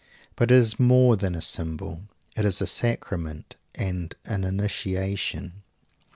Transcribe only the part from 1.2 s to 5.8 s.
a symbol it is a sacrament and an initiation.